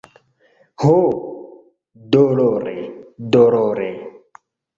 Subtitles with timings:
[0.83, 0.93] Ho,
[2.15, 2.75] dolore,
[3.37, 3.89] dolore!